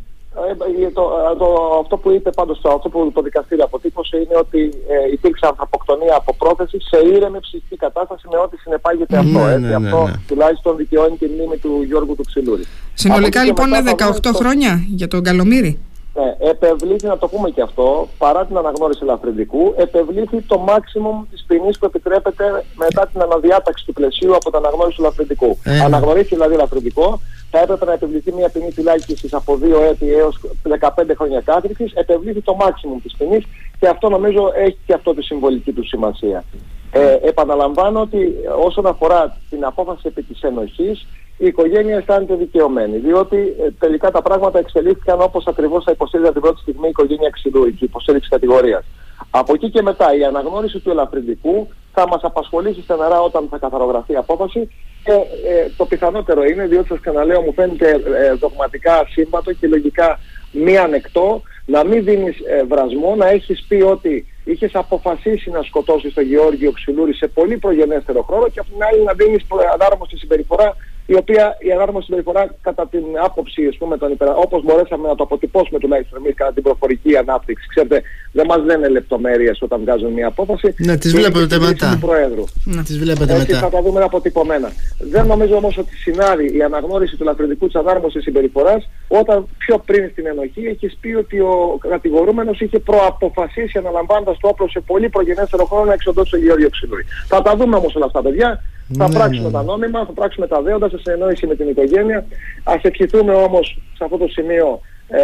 Ε, 0.47 0.85
ε, 0.85 0.91
το, 0.91 1.03
ε, 1.31 1.35
το, 1.37 1.47
αυτό 1.81 1.97
που 1.97 2.11
είπε 2.11 2.29
πάντως 2.29 2.61
αυτό 2.63 2.89
που 2.89 3.11
το 3.13 3.21
δικαστήριο 3.21 3.63
αποτύπωσε 3.63 4.17
είναι 4.17 4.37
ότι 4.37 4.59
ε, 4.87 5.11
υπήρξε 5.11 5.45
ανθρωποκτονία 5.45 6.15
από 6.15 6.35
πρόθεση 6.35 6.77
σε 6.81 6.97
ήρεμη 7.15 7.39
ψυχική 7.39 7.75
κατάσταση 7.75 8.27
με 8.31 8.37
ό,τι 8.37 8.57
συνεπάγεται 8.57 9.13
ναι, 9.13 9.19
αυτό. 9.19 9.45
Ναι, 9.45 9.51
έτσι, 9.51 9.67
ναι, 9.67 9.75
αυτό 9.75 10.03
ναι. 10.03 10.13
τουλάχιστον 10.27 10.75
δικαιώνει 10.77 11.15
τη 11.17 11.25
μνήμη 11.25 11.57
του 11.57 11.81
Γιώργου 11.87 12.15
του 12.15 12.23
Ξυλούρη. 12.23 12.63
Συνολικά 12.93 13.43
λοιπόν 13.43 13.67
είναι 13.67 13.93
18 13.97 14.31
χρόνια 14.33 14.85
για 14.95 15.07
τον 15.07 15.23
Καλομήρη. 15.23 15.79
Ναι, 16.13 16.49
επευλήθη, 16.49 17.05
να 17.07 17.17
το 17.17 17.27
πούμε 17.27 17.49
και 17.49 17.61
αυτό, 17.61 18.07
παρά 18.17 18.45
την 18.45 18.57
αναγνώριση 18.57 18.99
ελαφρυντικού, 19.01 19.73
επευλήθη 19.77 20.41
το 20.41 20.65
maximum 20.67 21.25
της 21.31 21.43
ποινής 21.47 21.77
που 21.79 21.85
επιτρέπεται 21.85 22.65
μετά 22.75 23.07
την 23.07 23.21
αναδιάταξη 23.21 23.85
του 23.85 23.93
πλαισίου 23.93 24.35
από 24.35 24.49
την 24.49 24.59
αναγνώριση 24.59 24.97
του 24.97 25.03
ελαφρυντικού. 25.03 25.57
Ε, 25.63 25.79
Αναγνωρίστηκε 25.79 26.35
δηλαδή 26.35 26.53
ελαφρυντικό, 26.53 27.21
θα 27.51 27.59
έπρεπε 27.59 27.85
να 27.85 27.93
επιβληθεί 27.93 28.31
μια 28.31 28.49
ποινή 28.49 28.71
φυλάκιση 28.71 29.27
από 29.31 29.59
2 29.61 29.81
έτη 29.91 30.13
έως 30.13 30.39
15 30.79 30.89
χρόνια 31.17 31.41
κάθριξη. 31.41 31.91
Επευλήθη 31.93 32.41
το 32.41 32.57
maximum 32.59 32.99
της 33.03 33.15
ποινής 33.17 33.45
και 33.79 33.87
αυτό 33.87 34.09
νομίζω 34.09 34.51
έχει 34.55 34.77
και 34.85 34.93
αυτό 34.93 35.13
τη 35.13 35.23
συμβολική 35.23 35.71
του 35.71 35.87
σημασία. 35.87 36.43
Ε, 36.91 37.17
επαναλαμβάνω 37.21 38.01
ότι 38.01 38.33
όσον 38.65 38.85
αφορά 38.85 39.37
την 39.49 39.65
απόφαση 39.65 40.01
επί 40.05 40.21
της 40.21 40.41
ενοχής, 40.41 41.07
η 41.37 41.45
οικογένεια 41.45 41.97
αισθάνεται 41.97 42.35
δικαιωμένη, 42.35 42.97
διότι 42.97 43.37
ε, 43.37 43.71
τελικά 43.79 44.11
τα 44.11 44.21
πράγματα 44.21 44.59
εξελίχθηκαν 44.59 45.21
όπως 45.21 45.47
ακριβώς 45.47 45.83
θα 45.83 45.91
υποστήριζε 45.91 46.31
την 46.31 46.41
πρώτη 46.41 46.59
στιγμή 46.59 46.85
η 46.85 46.89
οικογένεια 46.89 47.29
Ξυλού, 47.29 47.65
η 47.65 47.75
υποστήριξη 47.79 48.29
κατηγορίας. 48.29 48.85
Από 49.31 49.53
εκεί 49.53 49.69
και 49.69 49.81
μετά 49.81 50.15
η 50.15 50.23
αναγνώριση 50.23 50.79
του 50.79 50.89
ελαφρυντικού 50.89 51.67
θα 51.93 52.07
μας 52.07 52.21
απασχολήσει 52.23 52.81
στεναρά 52.81 53.21
όταν 53.21 53.47
θα 53.49 53.57
καθαρογραφεί 53.57 54.11
η 54.13 54.15
απόφαση. 54.15 54.69
Και 55.03 55.11
ε, 55.11 55.69
το 55.77 55.85
πιθανότερο 55.85 56.43
είναι, 56.43 56.65
διότι 56.65 56.87
σας 56.87 56.99
ξαναλέω 56.99 57.41
μου 57.41 57.53
φαίνεται 57.53 57.89
ε, 57.89 58.33
δογματικά 58.33 59.05
σύμβατο 59.09 59.53
και 59.53 59.67
λογικά 59.67 60.19
μη 60.51 60.77
ανεκτό 60.77 61.41
να 61.65 61.83
μην 61.83 62.03
δίνεις 62.03 62.37
ε, 62.39 62.63
βρασμό, 62.63 63.15
να 63.15 63.27
έχεις 63.27 63.65
πει 63.67 63.81
ότι 63.81 64.25
είχες 64.43 64.75
αποφασίσει 64.75 65.49
να 65.49 65.61
σκοτώσεις 65.61 66.13
τον 66.13 66.23
Γεώργιο 66.23 66.71
Ξυλούρη 66.71 67.13
σε 67.13 67.27
πολύ 67.27 67.57
προγενέστερο 67.57 68.21
χρόνο 68.21 68.49
και 68.49 68.59
από 68.59 68.69
την 68.69 68.83
άλλη 68.83 69.03
να 69.03 69.13
δίνεις 69.13 69.45
ανάρμοστη 69.73 70.17
συμπεριφορά 70.17 70.75
η 71.13 71.15
οποία 71.15 71.57
η 71.59 71.71
ανάρμοστη 71.71 72.05
συμπεριφορά 72.05 72.55
κατά 72.61 72.87
την 72.87 73.03
άποψη 73.23 73.65
ας 73.65 73.77
πούμε, 73.77 73.97
των 73.97 74.11
υπερα... 74.11 74.35
όπως 74.35 74.63
μπορέσαμε 74.63 75.07
να 75.07 75.15
το 75.15 75.23
αποτυπώσουμε 75.23 75.79
τουλάχιστον 75.79 76.17
εμείς 76.21 76.35
κατά 76.35 76.53
την 76.53 76.63
προφορική 76.63 77.17
ανάπτυξη. 77.17 77.67
Ξέρετε, 77.67 78.01
δεν 78.31 78.45
μας 78.45 78.61
λένε 78.63 78.87
λεπτομέρειες 78.87 79.61
όταν 79.61 79.79
βγάζουν 79.81 80.11
μια 80.11 80.27
απόφαση. 80.27 80.73
Ναι, 80.77 80.97
τις 80.97 81.11
βλέπετε 81.15 81.59
μετά. 81.59 81.89
Του 81.91 82.07
Προέδρου. 82.07 82.43
Να 82.63 82.83
τις 82.83 82.97
βλέπετε 82.99 83.33
Έτσι, 83.33 83.51
μετά. 83.51 83.59
θα 83.59 83.69
τα 83.69 83.81
δούμε 83.81 84.03
αποτυπωμένα. 84.03 84.71
Δεν 84.99 85.25
νομίζω 85.25 85.55
όμως 85.55 85.77
ότι 85.77 85.95
συνάδει 85.95 86.57
η 86.57 86.61
αναγνώριση 86.61 87.15
του 87.17 87.23
λαθρετικού 87.23 87.65
της 87.65 87.75
ανάρμοσης 87.75 88.23
συμπεριφοράς 88.23 88.89
όταν 89.07 89.47
πιο 89.57 89.77
πριν 89.85 90.09
στην 90.11 90.25
ενοχή 90.27 90.65
έχει 90.65 90.97
πει 90.99 91.13
ότι 91.13 91.39
ο 91.39 91.79
κατηγορούμενος 91.89 92.59
είχε 92.59 92.79
προαποφασίσει 92.79 93.77
αναλαμβάνοντας 93.77 94.37
το 94.39 94.47
όπλο 94.47 94.69
σε 94.69 94.79
πολύ 94.79 95.09
προγενέστερο 95.09 95.65
χρόνο 95.65 95.85
να 95.85 95.93
εξοντώσει 95.93 96.31
τον 96.31 96.39
Γεώργιο 96.39 96.69
Ξυλούρη. 96.69 97.05
Θα 97.27 97.41
τα 97.41 97.55
δούμε 97.55 97.75
όμως 97.75 97.95
όλα 97.95 98.05
αυτά 98.05 98.21
παιδιά. 98.21 98.63
Θα 98.97 99.07
ναι, 99.07 99.13
πράξουμε 99.13 99.45
ναι. 99.47 99.51
τα 99.51 99.63
νόμιμα, 99.63 100.05
θα 100.05 100.11
πράξουμε 100.11 100.47
τα 100.47 100.61
δέοντα 100.61 100.89
σε 100.89 100.97
συνεννόηση 100.97 101.47
με 101.47 101.55
την 101.55 101.69
οικογένεια. 101.69 102.25
Α 102.63 102.73
ευχηθούμε 102.81 103.33
όμως 103.33 103.79
σε 103.97 104.03
αυτό 104.03 104.17
το 104.17 104.27
σημείο 104.27 104.79
ε, 105.07 105.19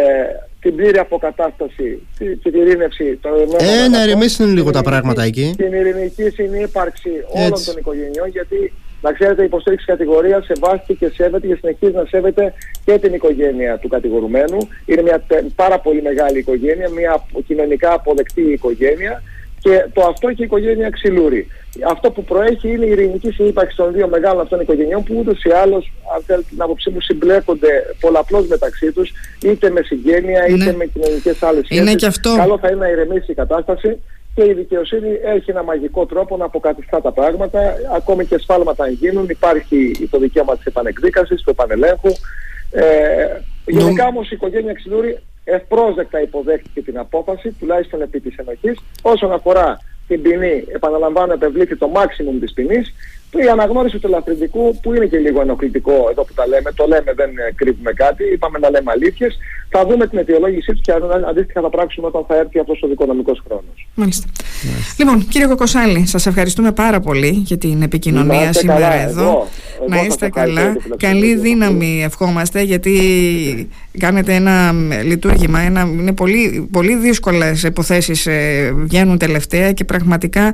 την 0.60 0.76
πλήρη 0.76 0.98
αποκατάσταση 0.98 2.06
και 2.18 2.50
την 2.50 2.60
ειρήνευση 2.60 3.18
των 3.22 3.32
Ε, 3.58 3.88
να 3.88 4.02
ηρεμήσουν 4.02 4.54
λίγο 4.54 4.70
τα 4.70 4.82
πράγματα 4.82 5.22
εκεί. 5.22 5.54
Την 5.56 5.72
ειρηνική 5.72 6.30
συνύπαρξη 6.30 7.10
όλων 7.28 7.64
των 7.64 7.76
οικογενειών, 7.78 8.28
γιατί 8.28 8.72
να 9.02 9.12
ξέρετε, 9.12 9.42
η 9.42 9.44
υποστήριξη 9.44 9.86
κατηγορίας 9.86 10.44
σεβάστηκε 10.44 10.94
και 10.94 11.12
σέβεται 11.14 11.46
και 11.46 11.56
συνεχίζει 11.60 11.92
να 11.92 12.04
σέβεται 12.04 12.52
και 12.84 12.98
την 12.98 13.14
οικογένεια 13.14 13.78
του 13.78 13.88
κατηγορουμένου. 13.88 14.58
Είναι 14.84 15.02
μια 15.02 15.22
πάρα 15.54 15.78
πολύ 15.78 16.02
μεγάλη 16.02 16.38
οικογένεια, 16.38 16.88
μια 16.90 17.26
κοινωνικά 17.46 17.92
αποδεκτή 17.92 18.52
οικογένεια 18.52 19.22
και 19.60 19.86
το 19.92 20.02
αυτό 20.02 20.32
και 20.32 20.42
η 20.42 20.44
οικογένεια 20.44 20.90
Ξυλούρη. 20.90 21.46
Αυτό 21.88 22.10
που 22.10 22.24
προέχει 22.24 22.68
είναι 22.68 22.84
η 22.84 22.90
ειρηνική 22.90 23.30
συνύπαρξη 23.30 23.76
των 23.76 23.92
δύο 23.92 24.08
μεγάλων 24.08 24.40
αυτών 24.40 24.60
οικογενειών 24.60 25.02
που 25.02 25.14
ούτως 25.18 25.42
ή 25.44 25.50
άλλως, 25.50 25.92
αν 26.16 26.22
θέλετε 26.26 26.46
την 26.48 26.62
άποψή 26.62 26.90
μου, 26.90 27.00
συμπλέκονται 27.00 27.68
πολλαπλώς 28.00 28.46
μεταξύ 28.46 28.92
τους, 28.92 29.12
είτε 29.42 29.70
με 29.70 29.82
συγγένεια 29.82 30.46
είτε 30.46 30.72
με 30.72 30.84
κοινωνικές 30.84 31.42
άλλες 31.42 31.64
σχέσεις. 31.64 32.04
Αυτό... 32.04 32.34
Καλό 32.36 32.58
θα 32.58 32.68
είναι 32.68 32.78
να 32.78 32.88
ηρεμήσει 32.88 33.30
η 33.30 33.34
κατάσταση 33.34 33.98
και 34.34 34.44
η 34.44 34.52
δικαιοσύνη 34.52 35.08
έχει 35.24 35.50
ένα 35.50 35.62
μαγικό 35.62 36.06
τρόπο 36.06 36.36
να 36.36 36.44
αποκαθιστά 36.44 37.00
τα 37.00 37.12
πράγματα. 37.12 37.60
Ακόμη 37.94 38.24
και 38.24 38.38
σφάλματα 38.38 38.84
αν 38.84 38.92
γίνουν, 38.92 39.28
υπάρχει 39.28 40.08
το 40.10 40.18
δικαίωμα 40.18 40.56
της 40.56 40.66
επανεκδίκασης, 40.66 41.42
του 41.42 41.50
επανελέγχου. 41.50 42.10
Ε, 42.70 42.84
γενικά 43.66 44.06
όμως 44.06 44.30
η 44.30 44.34
οικογένεια 44.34 44.72
Ξυλούρη 44.72 45.18
ευπρόσδεκτα 45.44 46.20
υποδέχτηκε 46.22 46.82
την 46.82 46.98
απόφαση, 46.98 47.52
τουλάχιστον 47.58 48.02
επί 48.02 48.20
της 48.20 48.36
ενοχής. 48.36 48.78
Όσον 49.02 49.32
αφορά 49.32 49.78
την 50.06 50.22
ποινή, 50.22 50.64
επαναλαμβάνω, 50.74 51.32
επευλήθη 51.32 51.76
το 51.76 51.90
maximum 51.94 52.36
της 52.40 52.52
ποινής 52.52 52.94
η 53.30 53.48
αναγνώριση 53.48 53.98
του 53.98 54.06
ελαφρυντικού 54.06 54.80
που 54.80 54.94
είναι 54.94 55.06
και 55.06 55.18
λίγο 55.18 55.40
ενοχλητικό 55.40 56.06
εδώ 56.10 56.24
που 56.24 56.32
τα 56.34 56.46
λέμε, 56.46 56.72
το 56.72 56.86
λέμε 56.86 57.12
δεν 57.14 57.30
κρύβουμε 57.54 57.92
κάτι, 57.92 58.24
είπαμε 58.32 58.58
να 58.58 58.70
λέμε 58.70 58.90
αλήθειες, 58.92 59.38
θα 59.76 59.86
δούμε 59.86 60.06
την 60.06 60.18
αιτιολόγησή 60.18 60.72
τους 60.72 60.80
και 60.80 60.92
αντίστοιχα 61.28 61.60
θα 61.60 61.70
πράξουμε 61.70 62.06
όταν 62.06 62.24
θα 62.28 62.36
έρθει 62.36 62.58
αυτός 62.58 62.82
ο 62.82 62.88
δικονομικός 62.88 63.42
χρόνος. 63.46 63.88
Μάλιστα. 63.94 64.26
Λοιπόν, 64.98 65.26
κύριε 65.28 65.46
Κοκοσάλη, 65.46 66.06
σας 66.06 66.26
ευχαριστούμε 66.26 66.72
πάρα 66.72 67.00
πολύ 67.00 67.28
για 67.28 67.58
την 67.58 67.82
επικοινωνία 67.82 68.52
σήμερα 68.52 68.80
καλά, 68.80 69.02
εδώ. 69.02 69.22
Εγώ, 69.22 69.48
να 69.88 70.02
είστε 70.02 70.28
καλά. 70.28 70.76
Καλή 70.96 71.34
δύναμη 71.34 72.02
ευχόμαστε 72.04 72.62
γιατί 72.62 72.92
κάνετε 73.98 74.34
ένα 74.34 74.72
λειτουργήμα, 75.04 75.60
ένα, 75.60 75.80
είναι 75.80 76.12
πολύ, 76.12 76.68
πολύ 76.72 76.96
δύσκολες 76.96 77.62
υποθέσεις 77.62 78.26
ε, 78.26 78.72
βγαίνουν 78.76 79.18
τελευταία 79.18 79.72
και 79.72 79.84
πραγματικά 79.84 80.50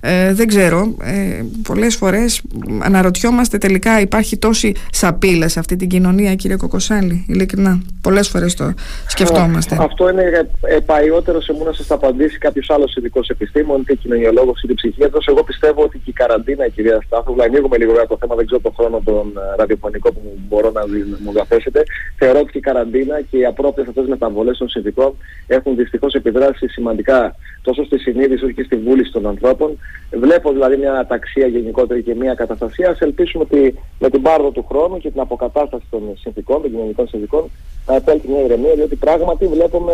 ε, 0.00 0.34
δεν 0.34 0.46
ξέρω, 0.46 0.94
ε, 1.02 1.42
πολλές 1.62 1.96
φορές 1.96 2.42
αναρωτιόμαστε 2.78 3.58
τελικά 3.58 4.00
υπάρχει 4.00 4.36
τόση 4.36 4.72
σαπίλα 4.92 5.48
σε 5.48 5.58
αυτή 5.58 5.76
την 5.76 5.88
κοινωνία 5.88 6.34
κύριε 6.34 6.56
Κοκοσάλη 6.56 7.24
ειλικρινά 7.28 7.82
πολλές 8.00 8.28
φορές 8.28 8.54
το 8.54 8.65
σκεφτόμαστε 9.06 9.76
Αυτό 9.80 10.08
είναι 10.08 10.48
επαϊότερο 10.62 11.40
σε 11.40 11.52
μου 11.52 11.64
να 11.64 11.72
σας 11.72 11.90
απαντήσει 11.90 12.38
κάποιος 12.38 12.70
άλλος 12.70 12.96
ειδικός 12.96 13.28
επιστήμον 13.28 13.80
είτε 13.80 13.94
κοινωνιολόγος 13.94 14.62
είτε 14.62 14.74
ψυχίατρος 14.74 15.26
εγώ 15.26 15.42
πιστεύω 15.44 15.82
ότι 15.82 15.98
και 15.98 16.10
η 16.10 16.12
καραντίνα 16.12 16.68
κυρία 16.68 17.00
Στάθου 17.06 17.36
ανοίγουμε 17.42 17.76
λίγο 17.76 17.92
για 17.92 18.06
το 18.06 18.16
θέμα 18.20 18.34
δεν 18.34 18.46
ξέρω 18.46 18.60
τον 18.60 18.72
χρόνο 18.76 19.00
τον 19.04 19.32
ε, 19.36 19.56
ραδιοφωνικό 19.56 20.12
που 20.12 20.20
μπορώ 20.48 20.70
να 20.70 20.82
μου 21.24 21.32
διαθέσετε 21.32 21.82
θεωρώ 22.18 22.38
ότι 22.38 22.52
και 22.52 22.58
η 22.58 22.60
καραντίνα 22.60 23.20
και 23.30 23.38
οι 23.38 23.44
απρόπτες 23.44 23.88
αυτές 23.88 24.06
μεταβολές 24.06 24.58
των 24.58 24.68
συνδικών 24.68 25.16
έχουν 25.46 25.76
δυστυχώς 25.76 26.14
επιδράσει 26.14 26.68
σημαντικά 26.68 27.36
τόσο 27.66 27.84
στη 27.84 27.98
συνείδηση 27.98 28.44
όσο 28.44 28.52
και 28.52 28.62
στη 28.62 28.76
βούληση 28.76 29.12
των 29.12 29.26
ανθρώπων. 29.26 29.78
Βλέπω 30.10 30.52
δηλαδή 30.52 30.76
μια 30.76 30.92
αταξία 30.92 31.46
γενικότερη 31.46 32.02
και 32.02 32.14
μια 32.14 32.34
καταστασία. 32.34 32.90
Ας 32.90 33.00
ελπίσουμε 33.00 33.44
ότι 33.50 33.78
με 33.98 34.10
την 34.10 34.22
πάροδο 34.22 34.50
του 34.50 34.66
χρόνου 34.68 34.98
και 34.98 35.10
την 35.10 35.20
αποκατάσταση 35.20 35.84
των 35.90 36.02
συνθήκων, 36.18 36.62
των 36.62 36.70
κοινωνικών 36.70 37.08
συνθήκων, 37.08 37.50
να 37.86 37.94
επέλθει 37.94 38.28
μια 38.28 38.42
ηρεμία, 38.56 38.74
διότι 38.74 38.96
πράγματι 38.96 39.46
βλέπουμε, 39.46 39.92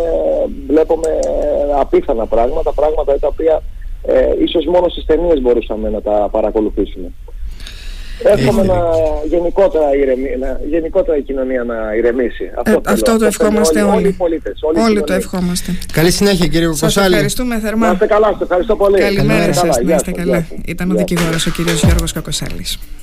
βλέπουμε 0.67 1.09
απίθανα 1.81 2.27
πράγματα, 2.27 2.73
πράγματα 2.73 3.19
τα 3.19 3.27
οποία 3.27 3.63
ε, 4.07 4.43
ίσως 4.43 4.65
μόνο 4.67 4.89
στις 4.89 5.05
ταινίες 5.05 5.41
μπορούσαμε 5.41 5.89
να 5.91 6.01
τα 6.03 6.29
παρακολουθήσουμε. 6.31 7.13
Εύχομαι 8.25 8.63
να 8.63 8.79
γενικότερα, 9.25 9.97
ηρεμί, 9.97 10.37
να 10.39 10.61
γενικότερα 10.69 11.17
η 11.17 11.23
κοινωνία 11.23 11.65
να 11.65 11.95
ηρεμήσει. 11.97 12.51
Αυτό, 12.57 12.71
ε, 12.71 12.93
αυτό 12.93 13.19
το 13.19 13.25
ευχόμαστε 13.25 13.83
όλοι. 13.83 13.97
Όλοι, 13.97 14.09
οι 14.09 14.13
πολίτες, 14.13 14.61
όλοι, 14.63 14.81
όλοι 14.81 15.03
το 15.03 15.13
ευχόμαστε. 15.13 15.73
Καλή 15.93 16.11
συνέχεια 16.11 16.47
κύριε 16.47 16.67
Κοκοσάλη. 16.67 16.93
Σας 16.93 17.07
ευχαριστούμε 17.07 17.59
θερμά. 17.59 17.87
Να 17.87 17.93
είστε 17.93 18.07
καλά, 18.07 18.29
σας 18.33 18.41
ευχαριστώ 18.41 18.77
πολύ. 18.77 18.99
Καλημέρα 18.99 19.53
σας, 19.53 19.81
να 19.83 19.95
είστε 19.95 20.11
καλά. 20.11 20.47
Ήταν 20.67 20.91
ο 20.91 20.95
δικηγόρος 20.95 21.47
ο 21.47 21.51
κύριος 21.51 21.83
Γιώργος 21.85 22.13
Κοκοσάλης. 22.13 22.79